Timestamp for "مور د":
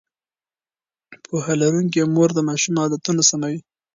2.13-2.39